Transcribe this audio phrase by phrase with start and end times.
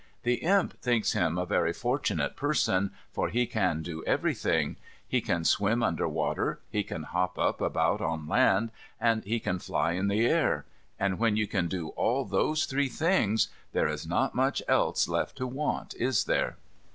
[0.23, 4.77] The Imp thinks him a very fortunate person; for he can do everything.
[5.07, 9.91] He can swim under water, he can hop about on land, and he can fly
[9.91, 10.65] in the air.
[10.97, 15.35] And when you can do all those three things, there is not much else left
[15.37, 16.57] to want, is there?